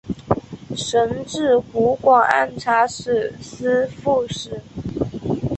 [0.75, 0.97] 仕
[1.27, 4.59] 至湖广按察使司副使。